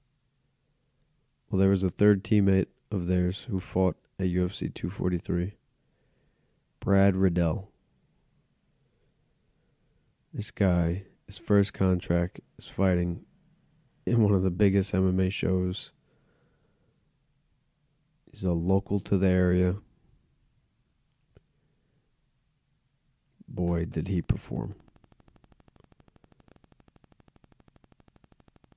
Well, 1.50 1.58
there 1.58 1.70
was 1.70 1.84
a 1.84 1.90
third 1.90 2.22
teammate 2.22 2.68
of 2.92 3.08
theirs 3.08 3.48
who 3.50 3.62
fought 3.62 3.96
at 4.20 4.28
UFC 4.28 4.74
243, 4.74 5.54
Brad 6.82 7.16
Riddell. 7.16 7.70
This 10.34 10.52
guy, 10.52 11.04
his 11.26 11.38
first 11.38 11.72
contract 11.72 12.42
is 12.58 12.68
fighting 12.68 13.22
in 14.06 14.22
one 14.22 14.34
of 14.34 14.44
the 14.44 14.52
biggest 14.52 14.92
MMA 14.92 15.32
shows 15.32 15.94
He's 18.36 18.44
a 18.44 18.52
local 18.52 19.00
to 19.00 19.18
the 19.18 19.30
area. 19.30 19.78
Boy, 23.48 23.86
did 23.86 24.10
he 24.10 24.22
perform. 24.22 24.76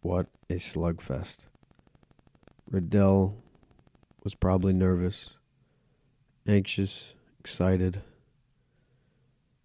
What 0.09 0.29
a 0.49 0.55
slugfest. 0.55 1.41
Riddell 2.71 3.37
was 4.25 4.35
probably 4.35 4.73
nervous, 4.73 5.33
anxious, 6.47 7.13
excited. 7.39 8.01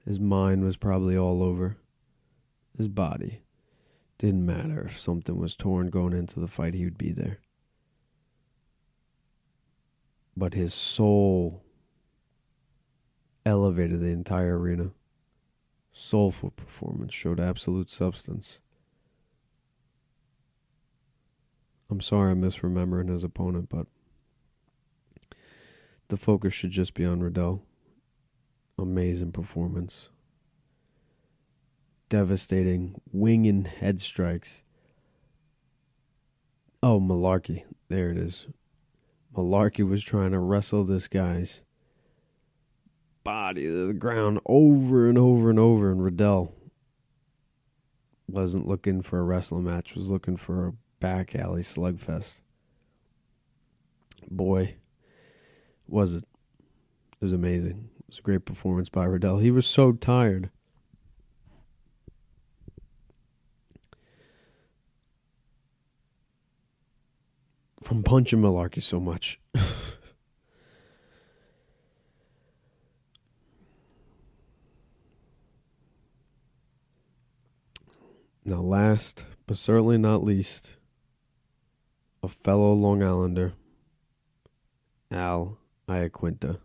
His 0.06 0.20
mind 0.20 0.66
was 0.66 0.76
probably 0.76 1.16
all 1.16 1.42
over. 1.42 1.78
His 2.78 2.90
body. 2.90 3.44
Didn't 4.18 4.46
matter 4.46 4.84
if 4.84 5.00
something 5.00 5.38
was 5.38 5.56
torn 5.56 5.90
going 5.90 6.12
into 6.12 6.42
the 6.42 6.50
fight, 6.50 6.74
he 6.74 6.84
would 6.84 6.98
be 6.98 7.14
there 7.14 7.40
but 10.36 10.56
his 10.56 10.74
soul 10.74 11.62
elevated 13.46 14.02
the 14.02 14.08
entire 14.08 14.58
arena. 14.58 14.90
Soulful 15.94 16.50
performance 16.50 17.14
showed 17.14 17.40
absolute 17.40 17.92
substance. 17.92 18.60
I'm 21.94 22.02
sorry 22.02 22.32
I'm 22.32 22.42
misremembering 22.42 23.08
his 23.08 23.24
opponent, 23.24 23.70
but 23.70 23.86
the 26.08 26.18
focus 26.18 26.52
should 26.52 26.72
just 26.72 26.96
be 26.96 27.06
on 27.06 27.20
Riddell. 27.20 27.62
Amazing 28.80 29.32
performance. 29.32 30.10
Devastating 32.10 33.00
winging 33.12 33.66
head 33.66 34.02
strikes. 34.02 34.64
Oh, 36.82 37.00
Mullarkey. 37.00 37.64
There 37.90 38.10
it 38.10 38.18
is. 38.18 38.48
Mullarkey 39.38 39.88
was 39.88 40.04
trying 40.04 40.32
to 40.32 40.40
wrestle 40.40 40.86
this 40.86 41.08
guy's 41.08 41.62
body 43.24 43.68
to 43.68 43.86
the 43.86 43.94
ground 43.94 44.40
over 44.48 45.08
and 45.08 45.20
over 45.20 45.52
and 45.52 45.60
over, 45.60 45.92
and 45.92 46.04
Riddell 46.04 46.56
wasn't 48.28 48.68
looking 48.68 49.04
for 49.04 49.20
a 49.20 49.24
wrestling 49.24 49.66
match, 49.66 49.94
was 49.94 50.10
looking 50.10 50.38
for 50.38 50.70
a 50.70 50.74
back 51.04 51.36
alley 51.36 51.62
slugfest. 51.62 52.40
Boy, 54.32 54.76
was 55.86 56.16
it. 56.16 56.24
It 57.20 57.26
was 57.26 57.34
amazing. 57.34 57.90
It 58.00 58.06
was 58.08 58.20
a 58.20 58.22
great 58.22 58.46
performance 58.46 58.88
by 58.88 59.04
Riddell. 59.04 59.40
He 59.40 59.52
was 59.52 59.68
so 59.68 59.92
tired. 59.92 60.50
from 67.82 68.02
punching 68.02 68.40
Mullarkey 68.40 68.82
so 68.82 68.98
much. 68.98 69.42
now, 78.46 78.62
last 78.62 79.26
but 79.46 79.58
certainly 79.58 79.98
not 79.98 80.24
least, 80.24 80.78
a 82.24 82.30
fellow 82.30 82.72
Long 82.74 83.04
Islander, 83.04 83.54
Al 85.12 85.58
Iaquinta. 85.90 86.60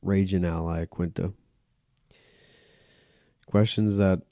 Raging 0.00 0.44
Al 0.44 0.64
Iaquinta. 0.64 1.34
Questions 3.46 3.98
that 3.98 4.22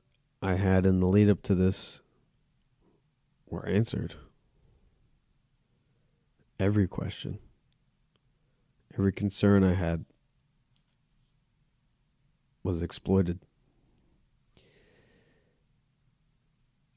I 0.40 0.55
had 0.55 0.87
in 0.87 1.00
the 1.00 1.07
lead 1.07 1.28
up 1.28 1.42
to 1.42 1.55
this 1.55 2.00
were 3.46 3.66
answered 3.68 4.14
every 6.59 6.88
question, 6.88 7.38
every 8.94 9.12
concern 9.12 9.62
I 9.62 9.74
had 9.74 10.07
was 12.62 12.81
exploited. 12.81 13.40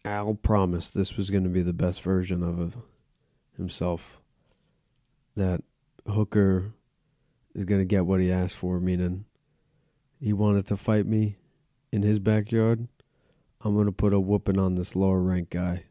Al 0.05 0.35
promised 0.35 0.93
this 0.93 1.17
was 1.17 1.31
going 1.31 1.43
to 1.43 1.49
be 1.49 1.63
the 1.63 1.73
best 1.73 2.01
version 2.01 2.43
of 2.43 2.75
himself. 3.57 4.19
That 5.35 5.63
Hooker 6.07 6.73
is 7.55 7.65
going 7.65 7.81
to 7.81 7.85
get 7.85 8.05
what 8.05 8.19
he 8.19 8.31
asked 8.31 8.55
for, 8.55 8.79
meaning 8.79 9.25
he 10.19 10.31
wanted 10.31 10.67
to 10.67 10.77
fight 10.77 11.07
me 11.07 11.37
in 11.91 12.03
his 12.03 12.19
backyard. 12.19 12.87
I'm 13.61 13.73
going 13.73 13.87
to 13.87 13.91
put 13.91 14.13
a 14.13 14.19
whooping 14.19 14.59
on 14.59 14.75
this 14.75 14.95
lower 14.95 15.19
rank 15.19 15.49
guy. 15.49 15.85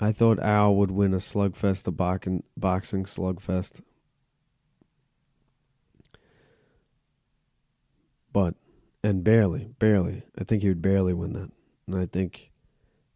I 0.00 0.12
thought 0.12 0.38
Al 0.40 0.74
would 0.74 0.90
win 0.90 1.14
a 1.14 1.18
slugfest, 1.18 1.86
a 1.86 1.90
boxing, 1.90 2.42
boxing 2.56 3.04
slugfest. 3.04 3.80
But, 8.34 8.56
and 9.04 9.22
barely, 9.22 9.68
barely. 9.78 10.24
I 10.36 10.42
think 10.42 10.62
he 10.62 10.68
would 10.68 10.82
barely 10.82 11.14
win 11.14 11.34
that. 11.34 11.52
And 11.86 11.96
I 11.96 12.04
think 12.04 12.50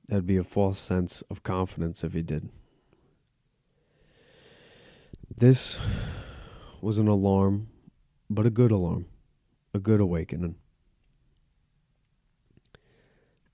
that'd 0.09 0.27
be 0.27 0.37
a 0.37 0.45
false 0.45 0.79
sense 0.79 1.25
of 1.29 1.43
confidence 1.43 2.05
if 2.05 2.13
he 2.13 2.23
did. 2.23 2.49
This 5.37 5.77
was 6.81 6.99
an 6.99 7.09
alarm, 7.09 7.69
but 8.31 8.47
a 8.47 8.51
good 8.51 8.71
alarm, 8.71 9.07
a 9.75 9.81
good 9.81 10.01
awakening. 10.01 10.55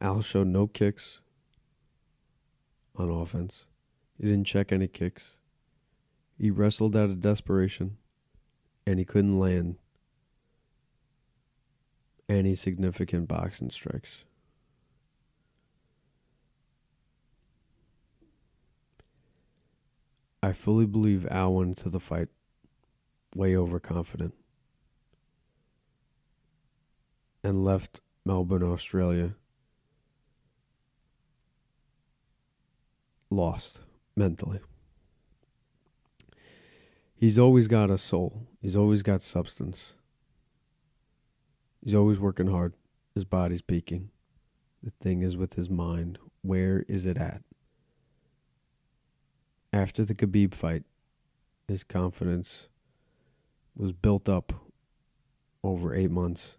Al 0.03 0.21
showed 0.21 0.49
no 0.49 0.67
kicks, 0.67 1.21
on 2.95 3.09
offense. 3.09 3.65
He 4.19 4.25
didn't 4.25 4.45
check 4.45 4.71
any 4.71 4.87
kicks. 4.87 5.23
He 6.39 6.51
wrestled 6.51 6.95
out 6.95 7.09
of 7.09 7.23
desperation, 7.23 7.97
and 8.87 8.99
he 8.99 9.07
couldn't 9.07 9.39
land 9.39 9.77
any 12.29 12.55
significant 12.55 13.29
boxing 13.29 13.71
strikes. 13.71 14.25
I 20.43 20.53
fully 20.53 20.87
believe 20.87 21.27
Al 21.31 21.55
went 21.55 21.71
into 21.71 21.89
the 21.89 22.01
fight 22.01 22.29
way 23.35 23.57
overconfident 23.57 24.35
and 27.43 27.65
left 27.65 28.01
Melbourne, 28.25 28.63
Australia 28.63 29.35
lost 33.31 33.81
mentally. 34.17 34.61
He's 37.17 37.39
always 37.39 37.69
got 37.69 37.91
a 37.91 37.99
soul. 37.99 38.47
He's 38.61 38.77
always 38.77 39.03
got 39.03 39.23
substance. 39.23 39.95
He's 41.85 41.95
always 41.95 42.19
working 42.19 42.47
hard. 42.47 42.73
His 43.15 43.25
body's 43.25 43.61
peaking. 43.61 44.09
The 44.83 44.93
thing 45.03 45.21
is 45.21 45.37
with 45.37 45.55
his 45.55 45.69
mind. 45.69 46.19
Where 46.41 46.87
is 46.89 47.05
it 47.05 47.19
at? 47.19 47.43
After 49.71 50.03
the 50.03 50.15
Khabib 50.15 50.55
fight, 50.55 50.85
his 51.69 51.85
confidence 51.85 52.69
was 53.77 53.93
built 53.93 54.31
up 54.31 54.53
over 55.63 55.95
eight 55.95 56.11
months 56.11 56.57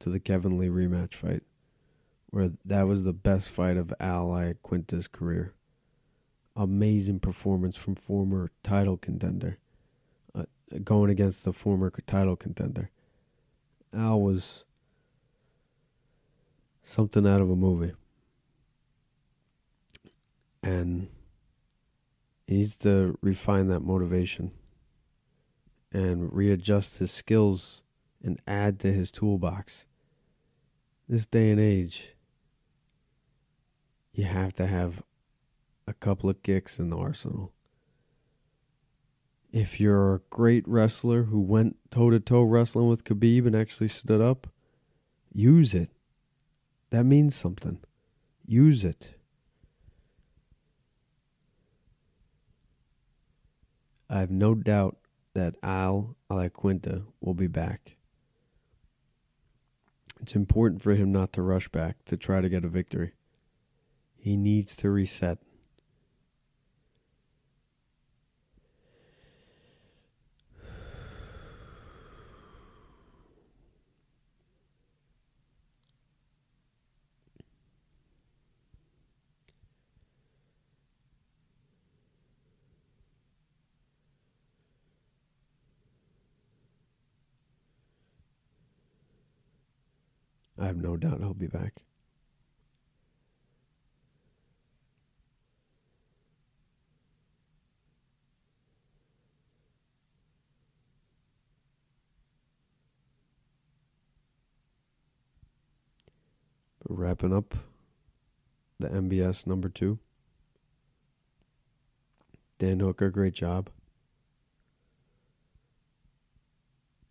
to 0.00 0.10
the 0.10 0.18
Kevin 0.18 0.58
Lee 0.58 0.68
rematch 0.68 1.14
fight, 1.14 1.44
where 2.30 2.50
that 2.64 2.88
was 2.88 3.04
the 3.04 3.12
best 3.12 3.48
fight 3.48 3.76
of 3.76 3.94
Al 4.00 4.52
Quinta's 4.62 5.06
career. 5.06 5.54
Amazing 6.56 7.20
performance 7.20 7.76
from 7.76 7.94
former 7.94 8.50
title 8.64 8.96
contender, 8.96 9.58
uh, 10.34 10.44
going 10.82 11.10
against 11.10 11.44
the 11.44 11.52
former 11.52 11.92
title 12.06 12.34
contender. 12.34 12.90
Al 13.96 14.20
was 14.20 14.64
something 16.82 17.26
out 17.26 17.40
of 17.40 17.50
a 17.50 17.56
movie. 17.56 17.94
And 20.62 21.08
he 22.46 22.58
needs 22.58 22.76
to 22.76 23.18
refine 23.22 23.68
that 23.68 23.80
motivation 23.80 24.52
and 25.92 26.32
readjust 26.32 26.98
his 26.98 27.10
skills 27.10 27.80
and 28.22 28.40
add 28.46 28.78
to 28.80 28.92
his 28.92 29.10
toolbox. 29.10 29.86
This 31.08 31.24
day 31.24 31.50
and 31.50 31.60
age, 31.60 32.14
you 34.12 34.24
have 34.24 34.52
to 34.56 34.66
have 34.66 35.02
a 35.86 35.94
couple 35.94 36.28
of 36.28 36.42
kicks 36.42 36.78
in 36.78 36.90
the 36.90 36.96
arsenal. 36.96 37.52
If 39.56 39.80
you're 39.80 40.16
a 40.16 40.20
great 40.28 40.68
wrestler 40.68 41.22
who 41.22 41.40
went 41.40 41.78
toe 41.90 42.10
to 42.10 42.20
toe 42.20 42.42
wrestling 42.42 42.88
with 42.88 43.04
Khabib 43.04 43.46
and 43.46 43.56
actually 43.56 43.88
stood 43.88 44.20
up, 44.20 44.48
use 45.32 45.74
it. 45.74 45.88
That 46.90 47.04
means 47.04 47.34
something. 47.34 47.78
Use 48.46 48.84
it. 48.84 49.14
I 54.10 54.18
have 54.18 54.30
no 54.30 54.54
doubt 54.54 54.98
that 55.32 55.54
Al 55.62 56.16
Iaquinta 56.30 57.04
will 57.22 57.32
be 57.32 57.46
back. 57.46 57.96
It's 60.20 60.36
important 60.36 60.82
for 60.82 60.92
him 60.92 61.10
not 61.10 61.32
to 61.32 61.40
rush 61.40 61.70
back 61.70 62.04
to 62.04 62.18
try 62.18 62.42
to 62.42 62.50
get 62.50 62.66
a 62.66 62.68
victory. 62.68 63.14
He 64.18 64.36
needs 64.36 64.76
to 64.76 64.90
reset. 64.90 65.38
I 90.58 90.66
have 90.68 90.78
no 90.96 91.10
doubt 91.10 91.20
he'll 91.20 91.34
be 91.34 91.46
back. 91.46 91.82
But 106.82 106.96
wrapping 106.96 107.34
up 107.34 107.54
the 108.78 108.88
MBS 108.88 109.46
number 109.46 109.68
two. 109.68 109.98
Dan 112.58 112.80
Hooker, 112.80 113.10
great 113.10 113.34
job. 113.34 113.68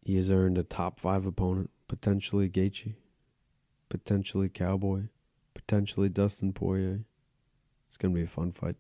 He 0.04 0.16
has 0.16 0.32
earned 0.32 0.58
a 0.58 0.64
top 0.64 1.00
five 1.00 1.26
opponent, 1.26 1.70
potentially 1.88 2.50
Gaethje 2.50 2.96
potentially 3.90 4.50
Cowboy, 4.50 5.04
potentially 5.54 6.10
Dustin 6.10 6.54
Poirier. 6.54 7.06
It's 7.88 7.98
going 7.98 8.14
to 8.14 8.20
be 8.20 8.26
a 8.26 8.28
fun 8.28 8.52
fight. 8.52 8.76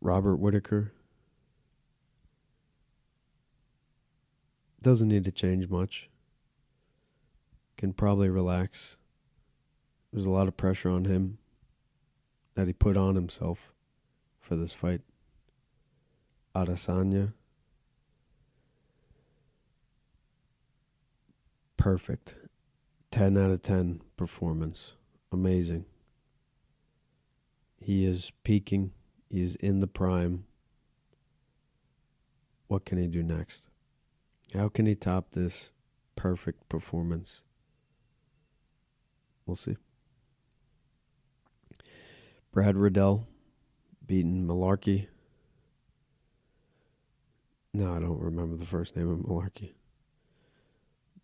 Robert 0.00 0.36
Whitaker 0.36 0.92
doesn't 4.82 5.08
need 5.08 5.24
to 5.24 5.32
change 5.32 5.68
much. 5.68 6.08
Can 7.76 7.92
probably 7.92 8.28
relax. 8.28 8.96
There's 10.12 10.26
a 10.26 10.30
lot 10.30 10.48
of 10.48 10.56
pressure 10.56 10.88
on 10.88 11.04
him 11.04 11.38
that 12.54 12.66
he 12.66 12.72
put 12.72 12.96
on 12.96 13.14
himself 13.14 13.72
for 14.40 14.56
this 14.56 14.72
fight. 14.72 15.02
Adesanya 16.54 17.32
perfect. 21.86 22.34
10 23.12 23.38
out 23.38 23.52
of 23.52 23.62
10 23.62 24.00
performance. 24.16 24.94
Amazing. 25.30 25.84
He 27.80 28.04
is 28.04 28.32
peaking. 28.42 28.90
He 29.30 29.40
is 29.40 29.54
in 29.54 29.78
the 29.78 29.86
prime. 29.86 30.46
What 32.66 32.84
can 32.84 32.98
he 32.98 33.06
do 33.06 33.22
next? 33.22 33.66
How 34.52 34.68
can 34.68 34.86
he 34.86 34.96
top 34.96 35.30
this 35.30 35.70
perfect 36.16 36.68
performance? 36.68 37.42
We'll 39.46 39.54
see. 39.54 39.76
Brad 42.50 42.76
Riddell 42.76 43.28
beating 44.04 44.44
Mullarkey. 44.44 45.06
No, 47.72 47.94
I 47.94 48.00
don't 48.00 48.18
remember 48.18 48.56
the 48.56 48.66
first 48.66 48.96
name 48.96 49.08
of 49.08 49.18
Mullarkey. 49.18 49.74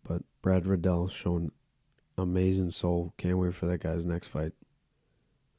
But 0.03 0.23
Brad 0.41 0.65
Riddell 0.65 1.07
shown 1.07 1.51
amazing 2.17 2.71
soul. 2.71 3.13
Can't 3.17 3.37
wait 3.37 3.55
for 3.55 3.65
that 3.67 3.81
guy's 3.81 4.05
next 4.05 4.27
fight. 4.27 4.53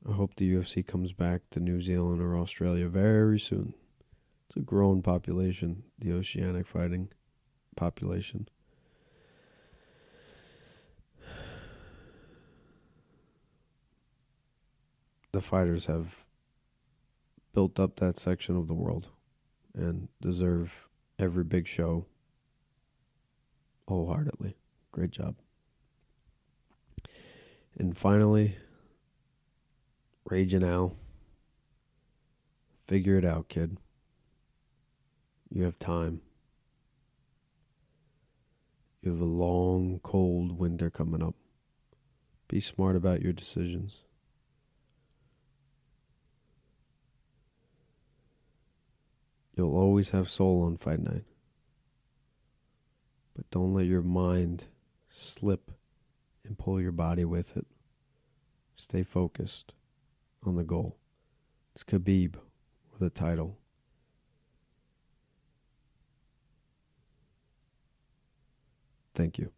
I 0.09 0.12
hope 0.12 0.35
the 0.35 0.52
UFC 0.52 0.87
comes 0.87 1.12
back 1.12 1.42
to 1.50 1.61
New 1.61 1.80
Zealand 1.80 2.20
or 2.20 2.37
Australia 2.37 2.88
very 2.88 3.38
soon. 3.38 3.74
It's 4.48 4.57
a 4.57 4.61
growing 4.61 5.02
population, 5.02 5.85
the 5.98 6.12
oceanic 6.12 6.66
fighting 6.66 7.09
population. 7.74 8.48
The 15.33 15.40
fighters 15.40 15.87
have 15.87 16.24
built 17.54 17.80
up 17.80 17.96
that 17.96 18.18
section 18.18 18.57
of 18.57 18.68
the 18.68 18.74
world 18.74 19.09
and 19.74 20.09
deserve 20.20 20.87
every 21.18 21.44
big 21.44 21.66
show 21.66 22.07
wholeheartedly. 23.86 24.56
Great 24.92 25.10
job. 25.10 25.36
And 27.76 27.96
finally, 27.96 28.56
Raging 30.24 30.62
Al. 30.62 30.94
Figure 32.86 33.16
it 33.18 33.24
out, 33.24 33.48
kid. 33.48 33.78
You 35.50 35.64
have 35.64 35.78
time. 35.78 36.20
You 39.02 39.10
have 39.12 39.20
a 39.20 39.24
long, 39.24 40.00
cold 40.02 40.58
winter 40.58 40.90
coming 40.90 41.22
up. 41.22 41.34
Be 42.48 42.60
smart 42.60 42.96
about 42.96 43.20
your 43.20 43.32
decisions. 43.32 44.02
You'll 49.56 49.76
always 49.76 50.10
have 50.10 50.28
soul 50.28 50.62
on 50.62 50.76
fight 50.76 51.00
night. 51.00 51.24
But 53.34 53.50
don't 53.50 53.74
let 53.74 53.86
your 53.86 54.02
mind 54.02 54.66
slip 55.10 55.70
and 56.44 56.56
pull 56.56 56.80
your 56.80 56.92
body 56.92 57.24
with 57.24 57.56
it. 57.56 57.66
Stay 58.76 59.02
focused 59.02 59.72
on 60.44 60.56
the 60.56 60.64
goal. 60.64 60.96
It's 61.74 61.84
Khabib 61.84 62.34
with 62.92 63.02
a 63.02 63.10
title. 63.10 63.58
Thank 69.14 69.38
you. 69.38 69.50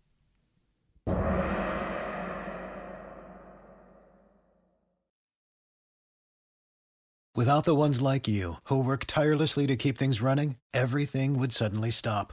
Without 7.34 7.64
the 7.64 7.74
ones 7.74 8.00
like 8.00 8.26
you, 8.26 8.54
who 8.64 8.82
work 8.82 9.04
tirelessly 9.06 9.66
to 9.66 9.76
keep 9.76 9.98
things 9.98 10.22
running, 10.22 10.56
everything 10.72 11.38
would 11.38 11.52
suddenly 11.52 11.90
stop 11.90 12.32